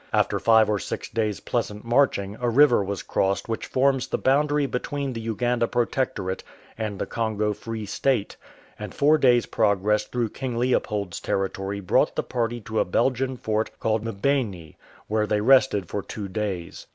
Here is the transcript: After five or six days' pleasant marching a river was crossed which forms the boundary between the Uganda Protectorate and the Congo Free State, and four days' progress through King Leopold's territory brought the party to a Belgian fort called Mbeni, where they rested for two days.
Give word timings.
After 0.11 0.39
five 0.39 0.67
or 0.67 0.79
six 0.79 1.09
days' 1.09 1.39
pleasant 1.41 1.85
marching 1.85 2.35
a 2.41 2.49
river 2.49 2.83
was 2.83 3.03
crossed 3.03 3.47
which 3.47 3.67
forms 3.67 4.07
the 4.07 4.17
boundary 4.17 4.65
between 4.65 5.13
the 5.13 5.21
Uganda 5.21 5.67
Protectorate 5.67 6.43
and 6.75 6.97
the 6.97 7.05
Congo 7.05 7.53
Free 7.53 7.85
State, 7.85 8.35
and 8.79 8.95
four 8.95 9.19
days' 9.19 9.45
progress 9.45 10.05
through 10.05 10.29
King 10.29 10.57
Leopold's 10.57 11.19
territory 11.19 11.81
brought 11.81 12.15
the 12.15 12.23
party 12.23 12.59
to 12.61 12.79
a 12.79 12.83
Belgian 12.83 13.37
fort 13.37 13.69
called 13.79 14.03
Mbeni, 14.03 14.75
where 15.05 15.27
they 15.27 15.39
rested 15.41 15.87
for 15.87 16.01
two 16.01 16.27
days. 16.27 16.87